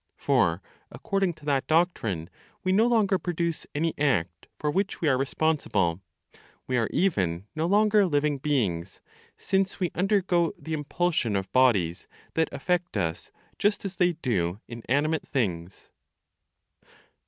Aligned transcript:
For, 0.17 0.63
according 0.89 1.33
to 1.33 1.45
that 1.45 1.67
doctrine 1.67 2.31
we 2.63 2.71
no 2.71 2.87
longer 2.87 3.19
produce 3.19 3.67
any 3.75 3.93
act 3.99 4.47
for 4.57 4.71
which 4.71 4.99
we 4.99 5.07
are 5.07 5.15
responsible, 5.15 6.01
we 6.65 6.75
are 6.75 6.89
even 6.91 7.45
no 7.55 7.67
longer 7.67 8.07
living 8.07 8.39
beings, 8.39 8.99
since 9.37 9.79
we 9.79 9.91
undergo 9.93 10.53
the 10.57 10.73
impulsion 10.73 11.35
of 11.35 11.51
bodies 11.53 12.07
that 12.33 12.49
affect 12.51 12.97
us 12.97 13.31
just 13.59 13.85
as 13.85 13.97
they 13.97 14.13
do 14.13 14.59
inanimate 14.67 15.27
things. 15.27 15.91